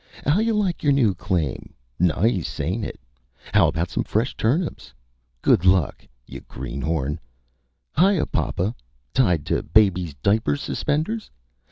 [0.25, 1.75] How yuh like your new claim?...
[1.99, 2.99] Nice, ain't it?
[3.53, 4.95] How about some fresh turnips?...
[5.43, 7.19] Good luck, yuh greenhorn....
[7.95, 8.73] Hiyuh, papa!
[9.13, 11.29] Tied to baby's diaper suspenders!...